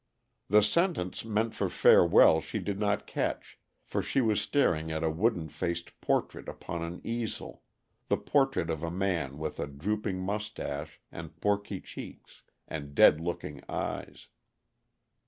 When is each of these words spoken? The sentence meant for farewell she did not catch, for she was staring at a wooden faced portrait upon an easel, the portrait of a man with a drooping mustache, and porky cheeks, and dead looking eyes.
The 0.49 0.63
sentence 0.63 1.23
meant 1.23 1.53
for 1.53 1.69
farewell 1.69 2.41
she 2.41 2.57
did 2.57 2.79
not 2.79 3.05
catch, 3.05 3.59
for 3.83 4.01
she 4.01 4.19
was 4.19 4.41
staring 4.41 4.91
at 4.91 5.03
a 5.03 5.11
wooden 5.11 5.47
faced 5.47 6.01
portrait 6.01 6.49
upon 6.49 6.81
an 6.81 7.01
easel, 7.03 7.61
the 8.07 8.17
portrait 8.17 8.71
of 8.71 8.81
a 8.81 8.89
man 8.89 9.37
with 9.37 9.59
a 9.59 9.67
drooping 9.67 10.19
mustache, 10.19 10.99
and 11.11 11.39
porky 11.39 11.79
cheeks, 11.81 12.41
and 12.67 12.95
dead 12.95 13.19
looking 13.21 13.61
eyes. 13.69 14.29